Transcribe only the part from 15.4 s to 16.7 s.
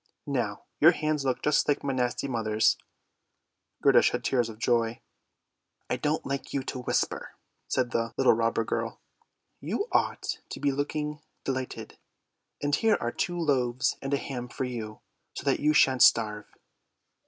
that you shan't starve."